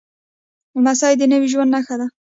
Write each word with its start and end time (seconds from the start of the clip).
لمسی 0.75 1.13
د 1.17 1.21
نوي 1.31 1.47
ژوند 1.53 1.71
نښه 1.75 1.95
ده. 1.99 2.07